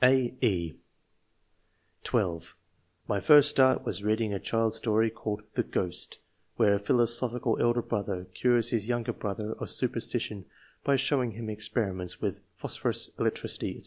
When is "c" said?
13.79-13.79